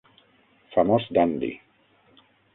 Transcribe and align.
famós 0.73 1.05
Dandi 1.15 1.51